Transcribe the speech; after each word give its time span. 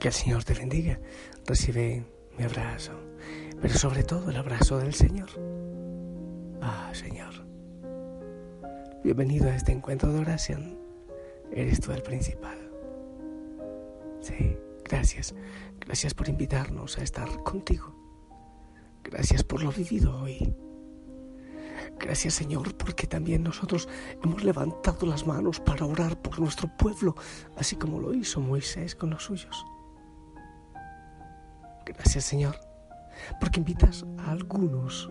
Que 0.00 0.08
el 0.08 0.14
Señor 0.14 0.44
te 0.44 0.54
bendiga. 0.54 0.98
Recibe 1.46 2.04
mi 2.38 2.44
abrazo, 2.44 2.92
pero 3.60 3.74
sobre 3.74 4.02
todo 4.02 4.30
el 4.30 4.36
abrazo 4.36 4.78
del 4.78 4.94
Señor. 4.94 5.28
Ah, 6.62 6.90
Señor. 6.94 7.34
Bienvenido 9.04 9.48
a 9.48 9.54
este 9.54 9.72
encuentro 9.72 10.10
de 10.12 10.20
oración. 10.20 10.78
Eres 11.52 11.80
tú 11.80 11.92
el 11.92 12.02
principal. 12.02 12.58
Sí, 14.20 14.56
gracias. 14.84 15.34
Gracias 15.80 16.14
por 16.14 16.28
invitarnos 16.28 16.96
a 16.96 17.02
estar 17.02 17.28
contigo. 17.42 17.94
Gracias 19.04 19.44
por 19.44 19.62
lo 19.62 19.70
vivido 19.70 20.18
hoy. 20.22 20.54
Gracias 22.00 22.34
Señor, 22.34 22.74
porque 22.76 23.06
también 23.06 23.42
nosotros 23.42 23.88
hemos 24.22 24.44
levantado 24.44 25.06
las 25.06 25.26
manos 25.26 25.60
para 25.60 25.84
orar 25.84 26.20
por 26.20 26.38
nuestro 26.38 26.68
pueblo, 26.76 27.14
así 27.56 27.76
como 27.76 28.00
lo 28.00 28.14
hizo 28.14 28.40
Moisés 28.40 28.94
con 28.94 29.10
los 29.10 29.24
suyos. 29.24 29.64
Gracias 31.84 32.24
Señor, 32.24 32.58
porque 33.40 33.60
invitas 33.60 34.04
a 34.18 34.30
algunos 34.30 35.10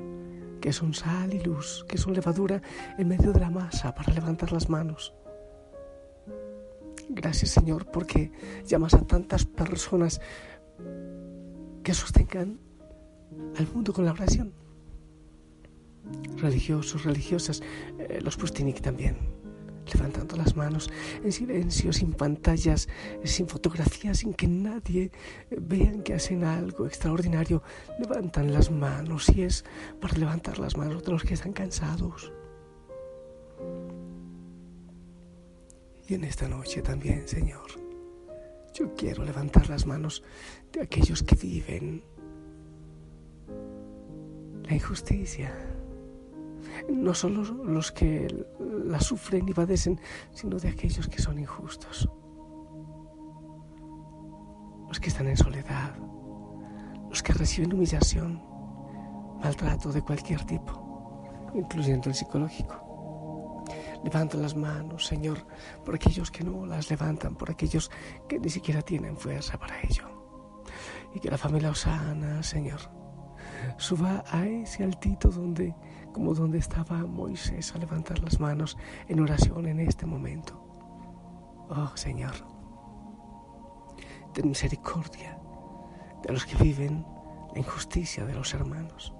que 0.61 0.71
son 0.71 0.93
sal 0.93 1.33
y 1.33 1.39
luz, 1.39 1.85
que 1.87 1.97
son 1.97 2.13
levadura 2.13 2.61
en 2.97 3.07
medio 3.07 3.33
de 3.33 3.39
la 3.39 3.49
masa 3.49 3.93
para 3.93 4.13
levantar 4.13 4.51
las 4.51 4.69
manos. 4.69 5.13
Gracias 7.09 7.51
Señor, 7.51 7.85
porque 7.91 8.31
llamas 8.65 8.93
a 8.93 9.01
tantas 9.01 9.45
personas 9.45 10.21
que 11.83 11.93
sostengan 11.93 12.59
al 13.57 13.67
mundo 13.73 13.93
con 13.93 14.05
la 14.05 14.11
oración. 14.11 14.56
Religiosos, 16.37 17.03
religiosas, 17.03 17.61
eh, 17.99 18.19
los 18.21 18.37
Pustinik 18.37 18.81
también 18.81 19.37
levantando 19.93 20.35
las 20.35 20.55
manos 20.55 20.89
en 21.23 21.31
silencio, 21.31 21.93
sin 21.93 22.13
pantallas, 22.13 22.87
sin 23.23 23.47
fotografías, 23.47 24.19
sin 24.19 24.33
que 24.33 24.47
nadie 24.47 25.11
vean 25.49 26.03
que 26.03 26.13
hacen 26.13 26.43
algo 26.43 26.85
extraordinario. 26.85 27.63
Levantan 27.99 28.53
las 28.53 28.71
manos 28.71 29.29
y 29.35 29.43
es 29.43 29.65
para 29.99 30.17
levantar 30.17 30.59
las 30.59 30.77
manos 30.77 31.03
de 31.03 31.11
los 31.11 31.23
que 31.23 31.33
están 31.33 31.53
cansados. 31.53 32.31
Y 36.07 36.13
en 36.13 36.23
esta 36.23 36.47
noche 36.47 36.81
también, 36.81 37.27
Señor, 37.27 37.67
yo 38.73 38.93
quiero 38.95 39.25
levantar 39.25 39.69
las 39.69 39.85
manos 39.85 40.23
de 40.71 40.81
aquellos 40.81 41.21
que 41.23 41.35
viven 41.35 42.03
la 44.63 44.73
injusticia 44.73 45.53
no 46.89 47.13
solo 47.13 47.43
los 47.63 47.91
que 47.91 48.27
la 48.59 48.99
sufren 48.99 49.47
y 49.47 49.53
padecen, 49.53 49.99
sino 50.31 50.57
de 50.57 50.69
aquellos 50.69 51.07
que 51.07 51.21
son 51.21 51.39
injustos, 51.39 52.09
los 54.87 54.99
que 54.99 55.09
están 55.09 55.27
en 55.27 55.37
soledad, 55.37 55.95
los 57.09 57.21
que 57.23 57.33
reciben 57.33 57.73
humillación, 57.73 58.41
maltrato 59.41 59.91
de 59.91 60.01
cualquier 60.01 60.43
tipo, 60.45 61.51
incluyendo 61.53 62.09
el 62.09 62.15
psicológico. 62.15 63.63
Levanto 64.03 64.37
las 64.37 64.55
manos, 64.55 65.05
Señor, 65.05 65.45
por 65.83 65.95
aquellos 65.95 66.31
que 66.31 66.43
no 66.43 66.65
las 66.65 66.89
levantan, 66.89 67.35
por 67.35 67.49
aquellos 67.49 67.91
que 68.27 68.39
ni 68.39 68.49
siquiera 68.49 68.81
tienen 68.81 69.17
fuerza 69.17 69.57
para 69.57 69.81
ello. 69.81 70.03
Y 71.13 71.19
que 71.19 71.31
la 71.31 71.37
familia 71.37 71.71
Osana, 71.71 72.43
Señor, 72.43 72.79
suba 73.77 74.23
a 74.31 74.45
ese 74.45 74.83
altito 74.83 75.29
donde, 75.29 75.73
como 76.13 76.33
donde 76.33 76.57
estaba 76.57 77.05
Moisés 77.05 77.73
a 77.75 77.77
levantar 77.77 78.19
las 78.19 78.39
manos 78.39 78.77
en 79.07 79.19
oración 79.19 79.67
en 79.67 79.79
este 79.79 80.05
momento. 80.05 80.63
Oh 81.69 81.91
Señor, 81.95 82.33
ten 84.33 84.47
misericordia 84.47 85.37
de 86.23 86.33
los 86.33 86.45
que 86.45 86.55
viven 86.63 87.05
la 87.53 87.59
injusticia 87.59 88.25
de 88.25 88.33
los 88.33 88.53
hermanos. 88.53 89.13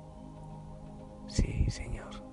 Sí, 1.28 1.70
Señor. 1.70 2.24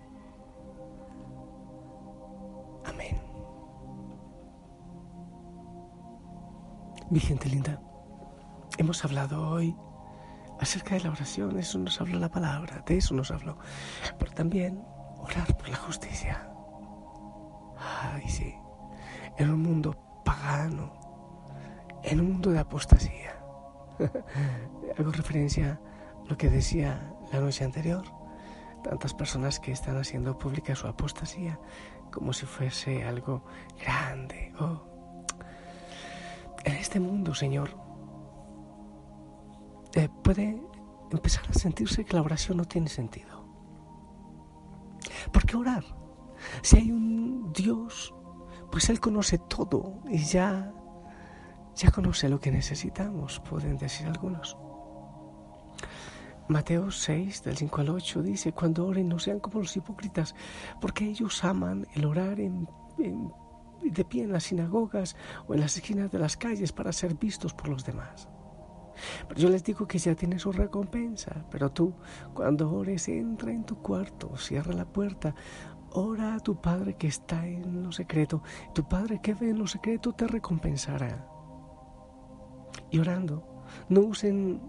Amén. 2.85 3.21
Mi 7.11 7.21
gente 7.21 7.49
linda, 7.49 7.81
hemos 8.79 9.05
hablado 9.05 9.51
hoy 9.51 9.77
acerca 10.61 10.95
de 10.95 11.01
la 11.03 11.11
oración, 11.11 11.59
eso 11.59 11.79
nos 11.79 12.01
habló 12.01 12.19
la 12.19 12.31
palabra, 12.31 12.83
de 12.87 12.97
eso 12.97 13.15
nos 13.15 13.31
habló. 13.31 13.59
También 14.35 14.85
orar 15.19 15.57
por 15.57 15.69
la 15.69 15.77
justicia. 15.77 16.49
Ay, 17.79 18.29
sí. 18.29 18.55
En 19.37 19.51
un 19.51 19.63
mundo 19.63 19.97
pagano, 20.25 20.93
en 22.03 22.21
un 22.21 22.33
mundo 22.33 22.51
de 22.51 22.59
apostasía. 22.59 23.41
Hago 24.99 25.13
referencia 25.13 25.81
a 26.25 26.29
lo 26.29 26.37
que 26.37 26.51
decía 26.51 27.13
la 27.33 27.41
noche 27.41 27.65
anterior. 27.65 28.05
Tantas 28.83 29.15
personas 29.15 29.61
que 29.61 29.73
están 29.73 29.97
haciendo 29.97 30.37
pública 30.37 30.75
su 30.75 30.87
apostasía 30.87 31.59
como 32.11 32.33
si 32.33 32.47
fuese 32.47 33.05
algo 33.05 33.45
grande. 33.81 34.53
Oh. 34.61 34.83
En 36.65 36.75
este 36.75 37.01
mundo, 37.01 37.35
Señor, 37.35 37.71
eh, 39.95 40.09
puede 40.23 40.61
empezar 41.11 41.45
a 41.49 41.55
sentirse 41.55 42.05
que 42.05 42.15
la 42.15 42.23
oración 42.23 42.59
no 42.59 42.65
tiene 42.65 42.89
sentido. 42.89 43.44
¿Por 45.33 45.45
qué 45.45 45.57
orar? 45.57 45.85
Si 46.63 46.77
hay 46.77 46.91
un 46.91 47.53
Dios, 47.53 48.15
pues 48.71 48.89
Él 48.91 49.01
conoce 49.01 49.39
todo 49.39 50.01
y 50.09 50.19
ya, 50.19 50.73
ya 51.77 51.91
conoce 51.91 52.29
lo 52.29 52.41
que 52.41 52.51
necesitamos, 52.51 53.41
pueden 53.41 53.77
decir 53.77 54.07
algunos. 54.07 54.57
Mateo 56.49 56.91
6, 56.91 57.43
del 57.43 57.57
5 57.57 57.81
al 57.81 57.89
8, 57.89 58.23
dice, 58.23 58.53
cuando 58.53 58.87
oren 58.87 59.09
no 59.09 59.19
sean 59.19 59.41
como 59.41 59.61
los 59.61 59.77
hipócritas, 59.77 60.35
porque 60.79 61.07
ellos 61.07 61.43
aman 61.43 61.87
el 61.95 62.05
orar 62.05 62.37
de 62.37 64.05
pie 64.05 64.25
en 64.25 64.33
las 64.33 64.45
sinagogas 64.45 65.17
o 65.47 65.55
en 65.55 65.61
las 65.61 65.77
esquinas 65.77 66.11
de 66.11 66.19
las 66.19 66.37
calles 66.37 66.73
para 66.73 66.93
ser 66.93 67.15
vistos 67.15 67.55
por 67.55 67.69
los 67.69 67.87
demás. 67.87 68.29
Yo 69.37 69.49
les 69.49 69.65
digo 69.65 69.87
que 69.87 69.99
ya 69.99 70.15
tiene 70.15 70.39
su 70.39 70.53
recompensa. 70.53 71.45
Pero 71.51 71.71
tú, 71.71 71.95
cuando 72.35 72.73
ores, 72.73 73.09
entra 73.09 73.53
en 73.53 73.65
tu 73.65 73.77
cuarto, 73.77 74.37
cierra 74.37 74.73
la 74.73 74.85
puerta, 74.85 75.35
ora 75.93 76.35
a 76.35 76.41
tu 76.41 76.61
Padre 76.61 76.95
que 76.95 77.07
está 77.07 77.47
en 77.47 77.83
lo 77.83 77.93
secreto. 77.93 78.43
Tu 78.75 78.87
Padre 78.89 79.21
que 79.23 79.35
ve 79.35 79.51
en 79.51 79.59
lo 79.59 79.67
secreto 79.67 80.13
te 80.13 80.27
recompensará. 80.27 81.27
Y 82.91 82.99
orando, 82.99 83.65
no 83.89 84.01
usen 84.01 84.61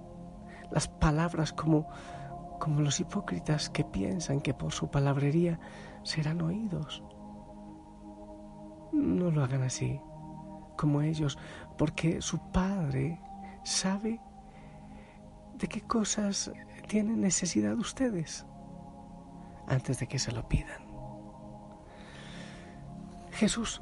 las 0.71 0.87
palabras 0.87 1.53
como, 1.53 1.87
como 2.59 2.81
los 2.81 2.99
hipócritas 2.99 3.69
que 3.69 3.83
piensan 3.83 4.41
que 4.41 4.53
por 4.53 4.71
su 4.71 4.89
palabrería 4.89 5.59
serán 6.03 6.41
oídos. 6.41 7.03
No 8.91 9.31
lo 9.31 9.43
hagan 9.43 9.63
así, 9.63 9.99
como 10.77 11.01
ellos, 11.01 11.37
porque 11.77 12.21
su 12.21 12.39
Padre 12.51 13.19
sabe 13.65 14.21
de 15.55 15.67
qué 15.67 15.81
cosas 15.81 16.51
tienen 16.87 17.19
necesidad 17.19 17.77
ustedes 17.77 18.45
antes 19.67 19.99
de 19.99 20.07
que 20.07 20.19
se 20.19 20.31
lo 20.31 20.47
pidan. 20.47 20.85
Jesús 23.31 23.81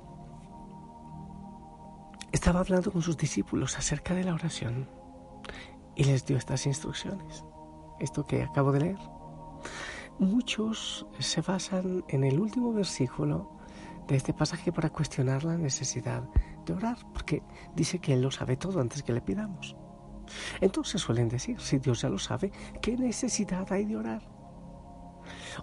estaba 2.32 2.62
hablando 2.62 2.92
con 2.92 3.02
sus 3.02 3.18
discípulos 3.18 3.78
acerca 3.78 4.14
de 4.14 4.24
la 4.24 4.34
oración 4.34 4.90
y 5.96 6.06
les 6.06 6.26
dio 6.26 6.38
estas 6.38 6.66
instrucciones, 6.66 7.44
esto 8.00 8.26
que 8.26 8.42
acabo 8.42 8.72
de 8.72 8.80
leer. 8.80 9.00
Muchos 10.18 11.06
se 11.20 11.42
basan 11.42 12.06
en 12.08 12.24
el 12.24 12.40
último 12.40 12.72
versículo 12.74 13.52
de 14.08 14.16
este 14.16 14.34
pasaje 14.34 14.72
para 14.72 14.90
cuestionar 14.90 15.44
la 15.44 15.58
necesidad 15.58 16.24
de 16.66 16.74
orar, 16.74 16.98
porque 17.14 17.44
dice 17.76 18.00
que 18.00 18.14
Él 18.14 18.22
lo 18.22 18.32
sabe 18.32 18.58
todo 18.58 18.80
antes 18.80 19.04
que 19.04 19.14
le 19.14 19.22
pidamos. 19.22 19.76
Entonces 20.62 21.02
suelen 21.02 21.30
decir, 21.30 21.60
si 21.60 21.80
Dios 21.80 22.02
ya 22.02 22.10
lo 22.10 22.20
sabe, 22.20 22.52
¿qué 22.82 22.98
necesidad 22.98 23.72
hay 23.72 23.86
de 23.86 23.98
orar? 23.98 24.30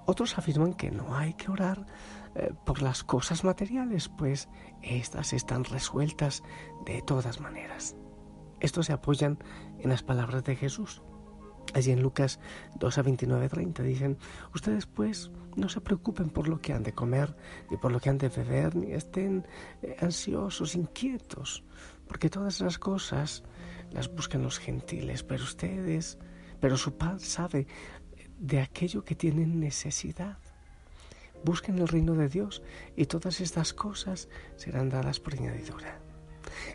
Otros 0.07 0.39
afirman 0.39 0.75
que 0.75 0.91
no 0.91 1.17
hay 1.17 1.35
que 1.35 1.51
orar 1.51 1.87
eh, 2.35 2.53
por 2.65 2.83
las 2.83 3.05
cosas 3.05 3.45
materiales, 3.45 4.09
pues 4.09 4.49
éstas 4.83 5.33
están 5.33 5.65
resueltas 5.65 6.43
de 6.87 7.03
todas 7.03 7.41
maneras. 7.41 7.97
Estos 8.61 8.87
se 8.87 8.93
apoyan 8.93 9.39
en 9.79 9.91
las 9.91 10.03
palabras 10.03 10.45
de 10.45 10.57
Jesús. 10.57 11.03
Allí 11.75 11.93
en 11.93 12.03
Lucas 12.03 12.41
2 12.79 12.99
a 12.99 13.03
29, 13.03 13.49
30 13.49 13.83
dicen, 13.83 14.19
ustedes 14.55 14.87
pues 14.87 15.31
no 15.57 15.69
se 15.69 15.81
preocupen 15.81 16.31
por 16.31 16.49
lo 16.49 16.61
que 16.61 16.73
han 16.73 16.83
de 16.83 16.93
comer, 16.93 17.37
ni 17.71 17.77
por 17.77 17.93
lo 17.93 18.01
que 18.01 18.11
han 18.11 18.19
de 18.19 18.29
beber, 18.29 18.75
ni 18.75 18.93
estén 18.93 19.47
eh, 19.83 19.97
ansiosos, 20.01 20.75
inquietos, 20.75 21.63
porque 22.09 22.29
todas 22.29 22.61
las 22.61 22.79
cosas 22.79 23.45
las 23.93 24.13
buscan 24.13 24.43
los 24.43 24.59
gentiles, 24.59 25.23
pero 25.23 25.45
ustedes, 25.45 26.19
pero 26.61 26.77
su 26.77 26.97
Padre 26.97 27.25
sabe 27.25 27.67
de 28.39 28.61
aquello 28.61 29.05
que 29.05 29.15
tienen 29.15 29.61
necesidad. 29.61 30.39
Busquen 31.45 31.79
el 31.79 31.89
reino 31.89 32.15
de 32.15 32.29
Dios 32.29 32.63
y 32.97 33.07
todas 33.07 33.41
estas 33.41 33.73
cosas 33.73 34.29
serán 34.57 34.89
dadas 34.91 35.21
por 35.21 35.35
añadidura. 35.35 36.01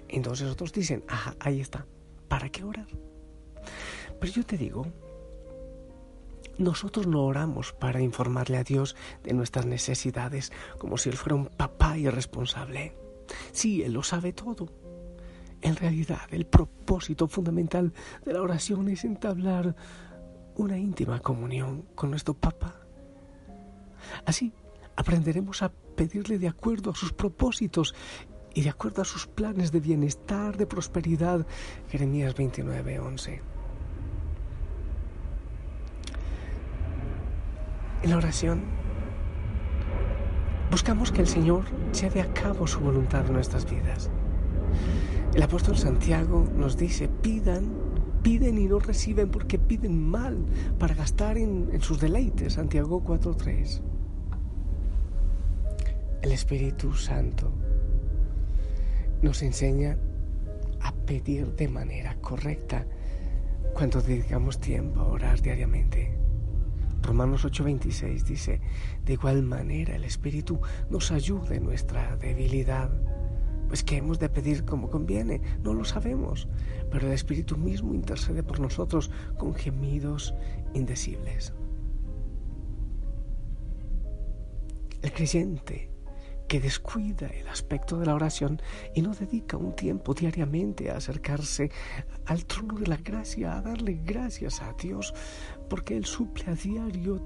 Entonces 0.08 0.50
otros 0.50 0.72
dicen, 0.72 1.04
ajá, 1.08 1.36
ahí 1.40 1.60
está, 1.60 1.86
¿para 2.28 2.50
qué 2.50 2.64
orar? 2.64 2.88
Pero 4.20 4.34
yo 4.34 4.46
te 4.46 4.58
digo, 4.58 4.86
nosotros 6.58 7.08
no 7.08 7.24
oramos 7.26 7.74
para 7.74 8.02
informarle 8.02 8.58
a 8.58 8.64
Dios 8.64 8.96
de 9.24 9.34
nuestras 9.34 9.66
necesidades 9.66 10.52
como 10.78 10.98
si 10.98 11.10
Él 11.10 11.18
fuera 11.18 11.36
un 11.36 11.48
papá 11.48 11.98
irresponsable. 11.98 12.96
Sí, 13.52 13.84
Él 13.84 13.94
lo 13.94 14.04
sabe 14.04 14.34
todo. 14.34 14.70
En 15.62 15.76
realidad, 15.76 16.22
el 16.32 16.46
propósito 16.46 17.28
fundamental 17.28 17.92
de 18.24 18.34
la 18.34 18.42
oración 18.42 18.88
es 18.90 19.04
entablar 19.04 19.76
una 20.56 20.78
íntima 20.78 21.20
comunión 21.20 21.84
con 21.96 22.12
nuestro 22.12 22.34
papá. 22.34 22.76
Así 24.26 24.54
aprenderemos 24.96 25.62
a 25.62 25.70
pedirle 25.70 26.38
de 26.38 26.48
acuerdo 26.48 26.92
a 26.92 26.96
sus 26.96 27.12
propósitos 27.14 27.94
y 28.54 28.62
de 28.62 28.70
acuerdo 28.70 29.02
a 29.02 29.06
sus 29.06 29.28
planes 29.28 29.72
de 29.72 29.82
bienestar, 29.82 30.56
de 30.56 30.68
prosperidad. 30.68 31.46
Jeremías 31.90 32.36
29, 32.36 33.00
11. 33.00 33.55
En 38.06 38.12
la 38.12 38.18
oración 38.18 38.62
buscamos 40.70 41.12
que 41.12 41.22
el 41.22 41.28
Señor 41.28 41.64
lleve 41.92 42.22
a 42.22 42.32
cabo 42.34 42.68
su 42.68 42.80
voluntad 42.80 43.26
en 43.26 43.34
nuestras 43.34 43.68
vidas. 43.68 44.12
El 45.34 45.42
apóstol 45.42 45.76
Santiago 45.76 46.48
nos 46.56 46.78
dice, 46.78 47.08
pidan, 47.08 47.74
piden 48.22 48.60
y 48.60 48.68
no 48.68 48.78
reciben 48.78 49.32
porque 49.32 49.58
piden 49.58 50.00
mal 50.08 50.46
para 50.78 50.94
gastar 50.94 51.40
en, 51.40 51.72
en 51.74 51.82
sus 51.82 52.00
deleites. 52.00 52.54
Santiago 52.54 53.04
4.3. 53.04 53.82
El 56.22 56.32
Espíritu 56.32 56.94
Santo 56.94 57.52
nos 59.24 59.42
enseña 59.42 59.98
a 60.80 60.94
pedir 60.94 61.56
de 61.56 61.70
manera 61.70 62.18
correcta 62.22 62.86
cuando 63.74 64.00
dedicamos 64.00 64.60
tiempo 64.60 65.00
a 65.00 65.08
orar 65.08 65.42
diariamente. 65.42 66.25
Romanos 67.06 67.46
8:26 67.46 68.24
dice, 68.24 68.62
de 69.06 69.14
igual 69.14 69.44
manera 69.44 69.96
el 69.96 70.04
Espíritu 70.04 70.60
nos 70.90 71.12
ayuda 71.12 71.56
en 71.56 71.64
nuestra 71.64 72.18
debilidad. 72.18 72.90
Pues 73.68 73.84
que 73.84 73.98
hemos 73.98 74.20
de 74.20 74.30
pedir 74.30 74.66
como 74.66 74.90
conviene, 74.90 75.42
no 75.64 75.74
lo 75.74 75.86
sabemos, 75.86 76.48
pero 76.92 77.08
el 77.08 77.14
Espíritu 77.14 77.58
mismo 77.58 77.94
intercede 77.94 78.44
por 78.44 78.60
nosotros 78.60 79.12
con 79.38 79.54
gemidos 79.54 80.34
indecibles. 80.74 81.54
El 85.02 85.12
creyente 85.12 85.95
que 86.48 86.60
descuida 86.60 87.28
el 87.28 87.48
aspecto 87.48 87.98
de 87.98 88.06
la 88.06 88.16
oración 88.16 88.62
y 88.94 89.02
no 89.02 89.14
dedica 89.14 89.58
un 89.58 89.76
tiempo 89.76 90.14
diariamente 90.14 90.92
a 90.92 90.98
acercarse 90.98 91.72
al 92.26 92.46
trono 92.46 92.76
de 92.80 92.88
la 92.88 92.98
gracia, 92.98 93.58
a 93.58 93.62
darle 93.62 94.00
gracias 94.04 94.62
a 94.62 94.74
Dios, 94.74 95.14
porque 95.70 95.98
Él 95.98 96.06
suple 96.06 96.46
a 96.48 96.56
diario 96.56 97.20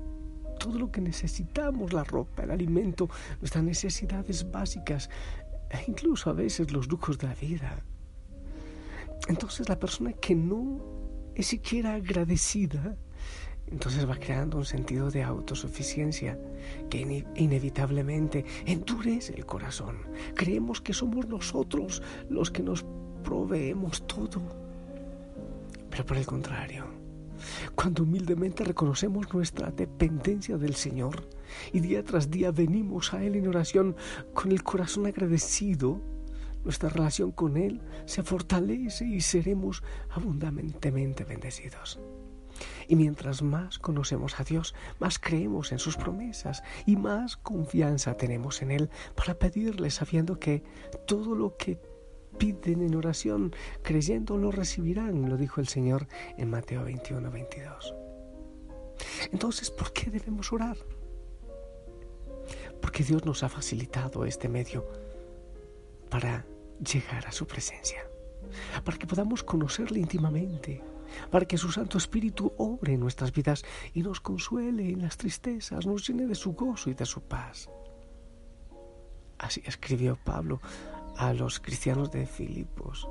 todo 0.60 0.78
lo 0.78 0.92
que 0.92 1.02
necesitamos, 1.02 1.94
la 1.94 2.04
ropa, 2.04 2.44
el 2.44 2.52
alimento, 2.52 3.10
nuestras 3.40 3.64
necesidades 3.64 4.50
básicas, 4.52 5.10
e 5.70 5.84
incluso 5.88 6.30
a 6.30 6.34
veces 6.34 6.72
los 6.72 6.88
lujos 6.88 7.18
de 7.18 7.28
la 7.28 7.36
vida. 7.36 7.84
Entonces 9.28 9.70
la 9.70 9.80
persona 9.80 10.14
que 10.14 10.36
no 10.36 10.80
es 11.36 11.48
siquiera 11.48 11.94
agradecida, 11.96 12.98
entonces 13.72 14.10
va 14.10 14.16
creando 14.16 14.58
un 14.58 14.66
sentido 14.66 15.12
de 15.12 15.24
autosuficiencia 15.24 16.40
que 16.90 17.26
inevitablemente 17.36 18.46
endurece 18.66 19.34
el 19.36 19.46
corazón. 19.46 19.98
Creemos 20.36 20.82
que 20.82 20.94
somos 20.94 21.28
nosotros 21.28 22.02
los 22.30 22.52
que 22.52 22.64
nos 22.64 22.86
proveemos 23.24 24.06
todo. 24.08 24.42
Pero 25.90 26.06
por 26.06 26.18
el 26.18 26.26
contrario, 26.26 26.86
cuando 27.76 28.04
humildemente 28.04 28.64
reconocemos 28.64 29.34
nuestra 29.34 29.72
dependencia 29.72 30.58
del 30.58 30.76
Señor 30.76 31.28
y 31.72 31.80
día 31.80 32.04
tras 32.04 32.30
día 32.30 32.52
venimos 32.52 33.14
a 33.14 33.24
Él 33.24 33.36
en 33.36 33.48
oración 33.48 33.96
con 34.34 34.52
el 34.52 34.64
corazón 34.64 35.06
agradecido, 35.06 36.02
nuestra 36.64 36.90
relación 36.90 37.32
con 37.32 37.58
Él 37.58 37.82
se 38.06 38.24
fortalece 38.24 39.06
y 39.06 39.22
seremos 39.22 39.84
abundantemente 40.10 41.24
bendecidos. 41.24 42.00
Y 42.90 42.96
mientras 42.96 43.44
más 43.44 43.78
conocemos 43.78 44.40
a 44.40 44.44
Dios, 44.44 44.74
más 45.00 45.20
creemos 45.20 45.72
en 45.72 45.78
sus 45.78 45.96
promesas 45.96 46.64
y 46.88 46.96
más 46.96 47.38
confianza 47.38 48.18
tenemos 48.18 48.64
en 48.64 48.72
Él 48.72 48.90
para 49.16 49.36
pedirle 49.36 49.92
sabiendo 49.92 50.40
que 50.40 50.64
todo 51.06 51.36
lo 51.36 51.56
que 51.56 51.80
piden 52.40 52.82
en 52.82 52.96
oración, 52.96 53.54
creyendo 53.84 54.38
lo 54.40 54.52
recibirán, 54.52 55.30
lo 55.30 55.38
dijo 55.38 55.62
el 55.62 55.68
Señor 55.68 56.08
en 56.38 56.50
Mateo 56.50 56.84
21, 56.84 57.30
22. 57.30 57.94
Entonces, 59.32 59.70
¿por 59.70 59.94
qué 59.94 60.10
debemos 60.10 60.52
orar? 60.52 60.78
Porque 62.82 63.04
Dios 63.04 63.24
nos 63.24 63.44
ha 63.44 63.50
facilitado 63.50 64.26
este 64.26 64.50
medio 64.50 64.90
para 66.10 66.44
llegar 66.80 67.28
a 67.28 67.32
su 67.32 67.46
presencia, 67.46 68.04
para 68.84 68.98
que 68.98 69.06
podamos 69.06 69.44
conocerle 69.44 70.00
íntimamente, 70.00 70.82
para 71.30 71.46
que 71.46 71.58
su 71.58 71.72
Santo 71.72 71.98
Espíritu 71.98 72.54
obre 72.58 72.94
en 72.94 73.00
nuestras 73.00 73.32
vidas 73.32 73.64
y 73.94 74.02
nos 74.02 74.20
consuele 74.20 74.90
en 74.90 75.02
las 75.02 75.18
tristezas, 75.18 75.86
nos 75.86 76.08
llene 76.08 76.28
de 76.28 76.36
su 76.36 76.54
gozo 76.54 76.90
y 76.90 76.94
de 76.94 77.06
su 77.06 77.22
paz. 77.22 77.70
Así 79.38 79.62
escribió 79.66 80.18
Pablo 80.24 80.60
a 81.18 81.34
los 81.34 81.60
cristianos 81.60 82.12
de 82.12 82.26
Filipos. 82.26 83.08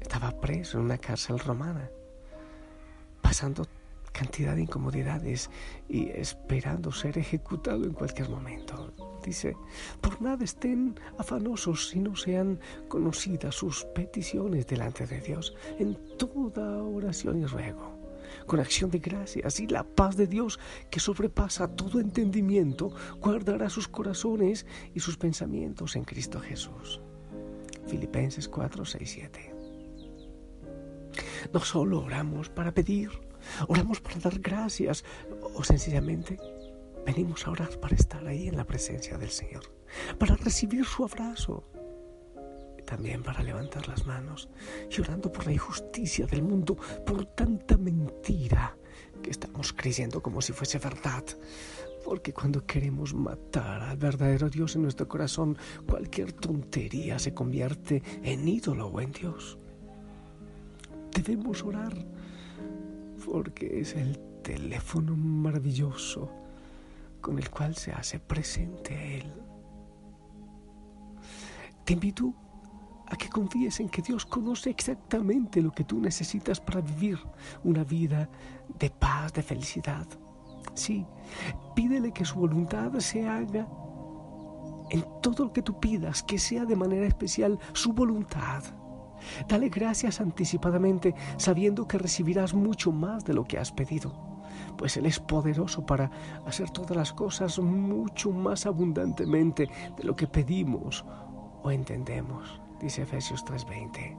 Estaba 0.00 0.40
preso 0.40 0.78
en 0.78 0.84
una 0.84 0.98
cárcel 0.98 1.38
romana, 1.38 1.90
pasando 3.20 3.66
cantidad 4.12 4.54
de 4.54 4.62
incomodidades 4.62 5.50
y 5.88 6.08
esperando 6.08 6.90
ser 6.90 7.18
ejecutado 7.18 7.84
en 7.84 7.92
cualquier 7.92 8.30
momento. 8.30 8.85
Dice, 9.26 9.56
por 10.00 10.22
nada 10.22 10.44
estén 10.44 10.94
afanosos 11.18 11.88
si 11.88 11.98
no 11.98 12.14
sean 12.14 12.60
conocidas 12.86 13.56
sus 13.56 13.84
peticiones 13.92 14.68
delante 14.68 15.04
de 15.04 15.20
Dios 15.20 15.52
en 15.80 15.98
toda 16.16 16.80
oración 16.84 17.42
y 17.42 17.46
ruego. 17.46 17.98
Con 18.46 18.60
acción 18.60 18.88
de 18.88 19.00
gracias 19.00 19.58
y 19.58 19.66
la 19.66 19.82
paz 19.82 20.16
de 20.16 20.28
Dios 20.28 20.60
que 20.90 21.00
sobrepasa 21.00 21.66
todo 21.66 21.98
entendimiento, 21.98 22.92
guardará 23.20 23.68
sus 23.68 23.88
corazones 23.88 24.64
y 24.94 25.00
sus 25.00 25.16
pensamientos 25.16 25.96
en 25.96 26.04
Cristo 26.04 26.38
Jesús. 26.38 27.00
Filipenses 27.88 28.48
4, 28.48 28.84
6, 28.84 29.10
7. 29.10 29.54
No 31.52 31.60
solo 31.60 32.04
oramos 32.04 32.48
para 32.48 32.72
pedir, 32.72 33.10
oramos 33.66 34.00
para 34.00 34.20
dar 34.20 34.38
gracias 34.38 35.04
o 35.54 35.64
sencillamente 35.64 36.38
venimos 37.06 37.46
a 37.46 37.52
orar 37.52 37.78
para 37.78 37.94
estar 37.94 38.26
ahí 38.26 38.48
en 38.48 38.56
la 38.56 38.66
presencia 38.66 39.16
del 39.16 39.30
Señor, 39.30 39.62
para 40.18 40.34
recibir 40.34 40.84
su 40.84 41.04
abrazo, 41.04 41.62
también 42.84 43.22
para 43.22 43.42
levantar 43.42 43.86
las 43.86 44.06
manos 44.06 44.48
y 44.90 45.00
orando 45.00 45.30
por 45.30 45.46
la 45.46 45.52
injusticia 45.52 46.26
del 46.26 46.42
mundo, 46.42 46.76
por 47.06 47.24
tanta 47.24 47.76
mentira 47.76 48.76
que 49.22 49.30
estamos 49.30 49.72
creyendo 49.72 50.20
como 50.20 50.42
si 50.42 50.52
fuese 50.52 50.78
verdad. 50.78 51.24
Porque 52.04 52.32
cuando 52.32 52.64
queremos 52.64 53.14
matar 53.14 53.82
al 53.82 53.96
verdadero 53.96 54.48
Dios 54.48 54.76
en 54.76 54.82
nuestro 54.82 55.08
corazón, 55.08 55.56
cualquier 55.88 56.32
tontería 56.32 57.18
se 57.18 57.34
convierte 57.34 58.02
en 58.22 58.46
ídolo 58.46 58.88
o 58.88 59.00
en 59.00 59.12
Dios. 59.12 59.58
Debemos 61.12 61.64
orar 61.64 61.92
porque 63.24 63.80
es 63.80 63.94
el 63.94 64.18
teléfono 64.42 65.16
maravilloso 65.16 66.45
con 67.26 67.40
el 67.40 67.50
cual 67.50 67.74
se 67.74 67.90
hace 67.90 68.20
presente 68.20 68.94
a 68.94 69.02
Él. 69.02 69.32
Te 71.84 71.94
invito 71.94 72.32
a 73.04 73.16
que 73.16 73.28
confíes 73.28 73.80
en 73.80 73.88
que 73.88 74.00
Dios 74.00 74.24
conoce 74.24 74.70
exactamente 74.70 75.60
lo 75.60 75.72
que 75.72 75.82
tú 75.82 75.98
necesitas 75.98 76.60
para 76.60 76.80
vivir 76.80 77.18
una 77.64 77.82
vida 77.82 78.28
de 78.78 78.90
paz, 78.90 79.32
de 79.32 79.42
felicidad. 79.42 80.06
Sí, 80.74 81.04
pídele 81.74 82.12
que 82.12 82.24
su 82.24 82.38
voluntad 82.38 82.92
se 83.00 83.28
haga 83.28 83.66
en 84.90 85.04
todo 85.20 85.46
lo 85.46 85.52
que 85.52 85.62
tú 85.62 85.80
pidas, 85.80 86.22
que 86.22 86.38
sea 86.38 86.64
de 86.64 86.76
manera 86.76 87.08
especial 87.08 87.58
su 87.72 87.92
voluntad. 87.92 88.62
Dale 89.48 89.68
gracias 89.68 90.20
anticipadamente, 90.20 91.12
sabiendo 91.38 91.88
que 91.88 91.98
recibirás 91.98 92.54
mucho 92.54 92.92
más 92.92 93.24
de 93.24 93.34
lo 93.34 93.42
que 93.42 93.58
has 93.58 93.72
pedido, 93.72 94.25
pues 94.76 94.96
Él 94.96 95.06
es 95.06 95.18
poderoso 95.20 95.84
para 95.84 96.10
hacer 96.46 96.70
todas 96.70 96.96
las 96.96 97.12
cosas 97.12 97.58
mucho 97.58 98.30
más 98.30 98.66
abundantemente 98.66 99.68
de 99.96 100.04
lo 100.04 100.14
que 100.14 100.26
pedimos 100.26 101.04
o 101.62 101.70
entendemos, 101.70 102.60
dice 102.80 103.02
Efesios 103.02 103.44
3:20. 103.44 104.16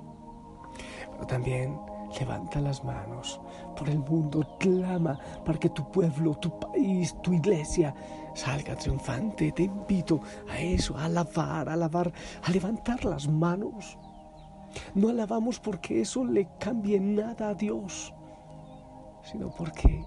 Pero 1.11 1.27
también 1.27 1.79
levanta 2.19 2.61
las 2.61 2.83
manos 2.83 3.39
por 3.75 3.89
el 3.89 3.99
mundo, 3.99 4.57
clama 4.59 5.19
para 5.45 5.59
que 5.59 5.69
tu 5.69 5.89
pueblo, 5.91 6.35
tu 6.35 6.57
país, 6.59 7.15
tu 7.21 7.33
iglesia 7.33 7.93
salga 8.33 8.75
triunfante. 8.75 9.51
Te 9.51 9.63
invito 9.63 10.21
a 10.49 10.59
eso, 10.59 10.97
a 10.97 11.05
alabar, 11.05 11.69
a 11.69 11.73
alabar, 11.73 12.11
a 12.43 12.51
levantar 12.51 13.03
las 13.05 13.27
manos 13.27 13.97
No 14.93 15.09
alabamos 15.09 15.59
porque 15.59 16.01
eso 16.01 16.23
le 16.25 16.47
cambie 16.59 16.99
nada 16.99 17.49
a 17.49 17.53
Dios, 17.53 18.13
sino 19.23 19.49
porque 19.49 20.03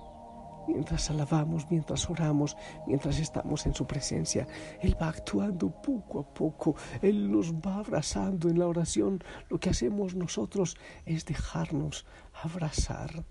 mientras 0.73 1.11
alabamos, 1.11 1.67
mientras 1.71 2.09
oramos, 2.09 2.57
mientras 2.87 3.19
estamos 3.19 3.67
en 3.67 3.75
su 3.75 3.87
presencia, 3.87 4.47
Él 4.81 4.97
va 5.00 5.09
actuando 5.09 5.71
poco 5.71 6.21
a 6.21 6.35
poco, 6.35 6.77
Él 7.03 7.31
nos 7.31 7.53
va 7.55 7.77
abrazando 7.77 8.49
en 8.49 8.59
la 8.59 8.67
oración. 8.67 9.23
Lo 9.49 9.59
que 9.59 9.71
hacemos 9.71 10.15
nosotros 10.15 10.77
es 11.05 11.25
dejarnos 11.25 12.07
abrazar. 12.43 13.25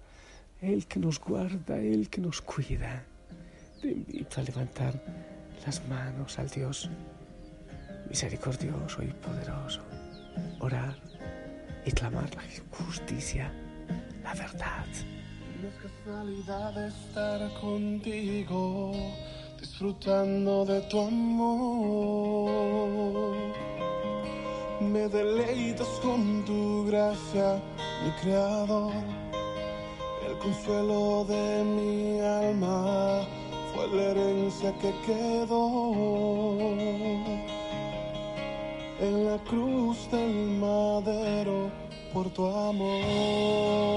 Él 0.62 0.88
que 0.88 1.00
nos 1.00 1.20
guarda, 1.20 1.78
Él 1.78 2.10
que 2.10 2.22
nos 2.22 2.42
cuida. 2.42 3.06
Te 3.82 3.92
invito 3.92 4.42
a 4.42 4.44
levantar 4.44 5.02
las 5.66 5.88
manos 5.88 6.38
al 6.38 6.50
Dios 6.50 6.90
misericordioso 8.10 9.04
y 9.04 9.08
poderoso, 9.08 9.82
orar 10.60 10.96
y 11.86 11.92
clamar 11.92 12.30
la 12.36 12.42
justicia, 12.72 13.54
la 14.24 14.34
verdad. 14.34 14.86
No 15.62 15.68
es 15.68 15.76
casualidad 15.76 16.88
estar 16.88 17.40
contigo, 17.60 18.94
disfrutando 19.60 20.64
de 20.64 20.80
tu 20.84 21.02
amor. 21.02 22.46
Me 24.80 25.10
deleitas 25.10 25.88
con 26.02 26.46
tu 26.46 26.86
gracia, 26.86 27.62
mi 28.06 28.12
creador. 28.22 28.94
El 30.26 30.38
consuelo 30.38 31.26
de 31.26 31.64
mi 31.66 32.22
alma 32.22 33.28
fue 33.74 33.88
la 33.90 34.04
herencia 34.12 34.74
que 34.80 34.94
quedó 35.06 35.92
en 39.02 39.26
la 39.26 39.38
cruz 39.40 40.10
del 40.10 40.58
madero 40.58 41.70
por 42.14 42.30
tu 42.30 42.46
amor. 42.46 43.90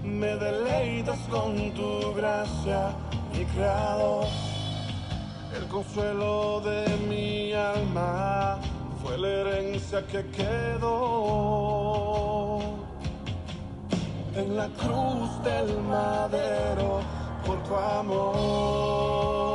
Me 0.03 0.35
deleitas 0.35 1.17
con 1.29 1.71
tu 1.71 2.13
gracia, 2.15 2.93
mi 3.33 3.45
creador. 3.45 4.25
El 5.55 5.65
consuelo 5.69 6.59
de 6.59 6.85
mi 7.07 7.53
alma 7.53 8.59
fue 9.01 9.17
la 9.17 9.29
herencia 9.29 10.05
que 10.07 10.25
quedó 10.31 10.99
en 14.35 14.57
la 14.57 14.67
cruz 14.67 15.41
del 15.45 15.79
madero 15.83 16.99
por 17.45 17.63
tu 17.63 17.73
amor. 17.73 19.54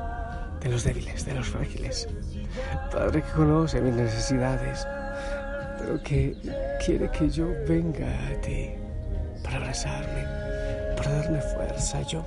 de 0.61 0.69
los 0.69 0.83
débiles, 0.83 1.25
de 1.25 1.33
los 1.33 1.47
frágiles. 1.47 2.07
Padre 2.91 3.21
que 3.23 3.31
conoce 3.31 3.81
mis 3.81 3.95
necesidades, 3.95 4.87
pero 5.79 6.01
que 6.03 6.35
quiere 6.85 7.09
que 7.11 7.29
yo 7.29 7.47
venga 7.67 8.07
a 8.27 8.41
ti 8.41 8.69
para 9.43 9.57
abrazarme, 9.57 10.23
para 10.95 11.11
darme 11.13 11.41
fuerza. 11.41 12.01
Yo 12.03 12.25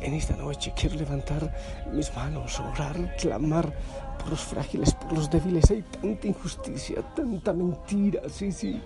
en 0.00 0.14
esta 0.14 0.34
noche 0.36 0.72
quiero 0.74 0.96
levantar 0.96 1.52
mis 1.92 2.14
manos, 2.14 2.58
orar, 2.60 3.16
clamar 3.16 3.72
por 4.18 4.30
los 4.30 4.40
frágiles, 4.40 4.94
por 4.94 5.12
los 5.12 5.30
débiles. 5.30 5.70
Hay 5.70 5.82
tanta 5.82 6.26
injusticia, 6.26 7.02
tanta 7.14 7.52
mentira, 7.52 8.22
sí, 8.28 8.50
sí. 8.50 8.80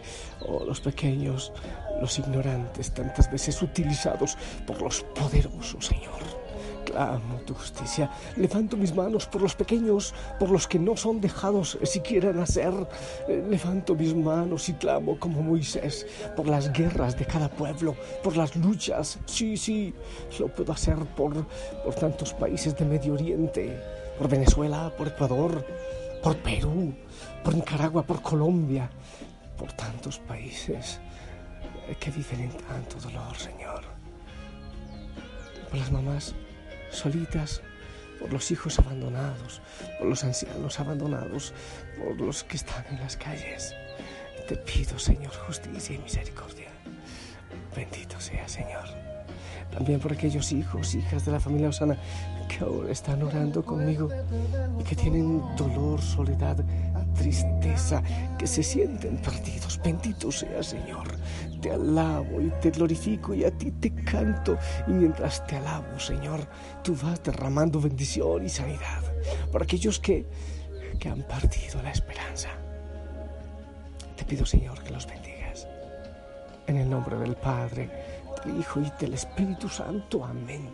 Oh, 0.47 0.65
los 0.65 0.81
pequeños, 0.81 1.53
los 2.01 2.19
ignorantes, 2.19 2.93
tantas 2.93 3.31
veces 3.31 3.63
utilizados 3.63 4.37
por 4.67 4.83
los 4.83 5.03
poderosos, 5.15 5.87
Señor. 5.87 6.19
Clamo 6.89 7.37
tu 7.45 7.53
justicia. 7.53 8.11
Levanto 8.37 8.77
mis 8.77 8.95
manos 8.95 9.27
por 9.27 9.43
los 9.43 9.55
pequeños, 9.55 10.15
por 10.39 10.51
los 10.51 10.67
que 10.67 10.79
no 10.79 10.97
son 10.97 11.21
dejados 11.21 11.79
siquiera 11.83 12.33
nacer. 12.33 12.73
Levanto 13.29 13.95
mis 13.95 14.15
manos 14.15 14.71
y 14.71 14.73
clamo 14.75 15.19
como 15.19 15.43
Moisés 15.43 16.07
por 16.35 16.47
las 16.47 16.73
guerras 16.73 17.19
de 17.19 17.27
cada 17.27 17.51
pueblo, 17.51 17.95
por 18.23 18.39
las 18.39 18.57
luchas. 18.57 19.19
Sí, 19.27 19.59
sí, 19.59 19.95
lo 20.39 20.49
puedo 20.49 20.73
hacer 20.73 20.97
por, 21.15 21.47
por 21.85 21.95
tantos 21.95 22.33
países 22.33 22.75
de 22.75 22.87
Medio 22.87 23.13
Oriente, 23.13 23.79
por 24.17 24.29
Venezuela, 24.29 24.91
por 24.97 25.09
Ecuador, 25.09 25.67
por 26.23 26.37
Perú, 26.39 26.95
por 27.45 27.55
Nicaragua, 27.55 28.03
por 28.03 28.23
Colombia, 28.23 28.89
por 29.59 29.73
tantos 29.75 30.19
países 30.21 31.01
que 32.01 32.11
viven 32.11 32.41
en 32.41 32.51
tanto 32.51 32.99
dolor, 32.99 33.37
Señor. 33.37 33.85
Por 35.69 35.79
las 35.79 35.93
mamás 35.93 36.35
solitas, 36.91 37.63
por 38.19 38.33
los 38.33 38.51
hijos 38.51 38.79
abandonados, 38.79 39.61
por 39.99 40.09
los 40.09 40.25
ancianos 40.25 40.81
abandonados, 40.81 41.53
por 41.99 42.21
los 42.21 42.45
que 42.45 42.57
están 42.57 42.85
en 42.91 43.01
las 43.01 43.17
calles. 43.17 43.75
Te 44.49 44.57
pido, 44.57 44.99
Señor, 44.99 45.33
justicia 45.47 45.95
y 45.95 45.99
misericordia. 45.99 46.69
Bendito 47.77 48.19
sea, 48.21 48.49
Señor. 48.49 48.89
También 49.71 50.01
por 50.01 50.13
aquellos 50.13 50.51
hijos, 50.53 50.95
hijas 50.95 51.27
de 51.27 51.33
la 51.33 51.41
familia 51.41 51.69
Osana 51.69 51.99
que 52.49 52.65
ahora 52.65 52.91
están 52.91 53.23
orando 53.23 53.63
conmigo 53.63 54.09
y 54.81 54.83
que 54.83 54.97
tienen 54.97 55.43
dolor, 55.57 56.01
soledad, 56.01 56.57
tristeza, 57.19 58.03
que 58.39 58.47
se 58.47 58.63
sienten 58.63 59.19
perdidos. 59.19 59.81
Bendito 59.83 60.31
sea, 60.33 60.63
Señor. 60.63 61.09
Te 61.61 61.73
alabo 61.73 62.41
y 62.41 62.51
te 62.61 62.71
glorifico 62.71 63.35
y 63.35 63.45
a 63.45 63.51
ti 63.51 63.73
te 63.73 63.93
canto. 63.93 64.57
Y 64.87 64.93
mientras 64.93 65.45
te 65.47 65.57
alabo, 65.57 65.99
Señor, 65.99 66.47
tú 66.83 66.97
vas 67.03 67.23
derramando 67.23 67.81
bendición 67.81 68.45
y 68.45 68.49
sanidad 68.49 69.03
por 69.51 69.63
aquellos 69.63 69.99
que, 69.99 70.27
que 70.99 71.09
han 71.09 71.23
perdido 71.23 71.83
la 71.83 71.91
esperanza. 71.91 72.51
Te 74.17 74.25
pido, 74.25 74.47
Señor, 74.47 74.83
que 74.83 74.91
los 74.91 75.07
bendigas. 75.07 75.67
En 76.67 76.77
el 76.77 76.89
nombre 76.89 77.17
del 77.17 77.35
Padre, 77.35 77.91
del 78.45 78.59
Hijo 78.59 78.81
y 78.81 78.93
del 79.01 79.15
Espíritu 79.15 79.69
Santo. 79.69 80.25
Amén. 80.25 80.73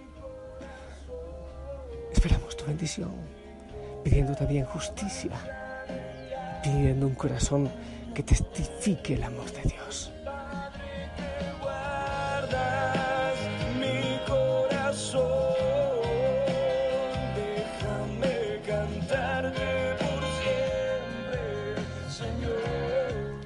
Esperamos 2.13 2.57
tu 2.57 2.65
bendición, 2.67 3.13
pidiendo 4.03 4.35
también 4.35 4.65
justicia, 4.67 5.64
pidiendo 6.65 7.07
un 7.07 7.15
corazón 7.15 7.71
que 8.15 8.23
testifique 8.23 9.15
el 9.15 9.23
amor 9.23 9.51
de 9.53 9.63
Dios. 9.69 10.11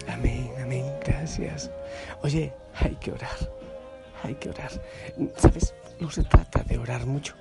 Amén, 0.06 0.52
amén, 0.62 0.86
gracias. 1.04 1.70
Oye, 2.22 2.52
hay 2.74 2.94
que 2.96 3.10
orar, 3.10 3.38
hay 4.22 4.34
que 4.36 4.50
orar. 4.50 4.70
¿Sabes? 5.36 5.74
No 5.98 6.08
se 6.10 6.22
trata 6.22 6.62
de 6.62 6.78
orar 6.78 7.04
mucho, 7.04 7.34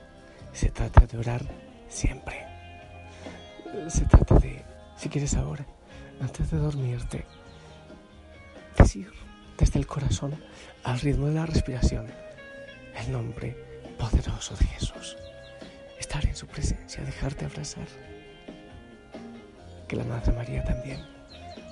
se 0.53 0.71
trata 0.71 1.05
de 1.05 1.17
orar 1.19 1.41
siempre. 1.87 2.45
Se 3.89 4.05
trata 4.05 4.39
de, 4.39 4.63
si 4.97 5.09
quieres 5.09 5.35
ahora, 5.35 5.65
antes 6.19 6.49
de 6.51 6.57
dormirte, 6.57 7.25
decir 8.77 9.11
desde 9.57 9.79
el 9.79 9.87
corazón, 9.87 10.35
al 10.83 10.99
ritmo 10.99 11.27
de 11.27 11.33
la 11.33 11.45
respiración, 11.45 12.07
el 12.95 13.11
nombre 13.11 13.55
poderoso 13.97 14.55
de 14.55 14.65
Jesús. 14.65 15.17
Estar 15.99 16.25
en 16.25 16.35
su 16.35 16.47
presencia, 16.47 17.03
dejarte 17.03 17.45
abrazar. 17.45 17.87
que 19.87 19.95
la 19.95 20.03
Madre 20.03 20.33
María 20.33 20.63
también 20.63 20.99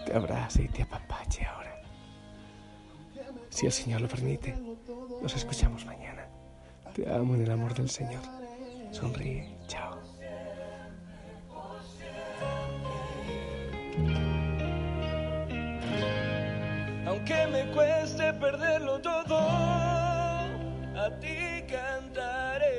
te 0.05 0.13
abrace 0.13 0.63
y 0.63 0.67
te 0.69 0.83
apapache 0.83 1.45
ahora. 1.45 1.81
Si 3.49 3.65
el 3.65 3.71
Señor 3.71 4.01
lo 4.01 4.07
permite, 4.07 4.55
nos 5.21 5.35
escuchamos 5.35 5.85
mañana. 5.85 6.27
Te 6.93 7.11
amo 7.11 7.35
en 7.35 7.41
el 7.41 7.51
amor 7.51 7.73
del 7.73 7.89
Señor. 7.89 8.21
Sonríe. 8.91 9.54
Aunque 17.27 17.47
me 17.47 17.65
cueste 17.73 18.33
perderlo 18.33 18.99
todo, 18.99 19.35
a 19.39 21.09
ti 21.19 21.63
cantaré. 21.67 22.75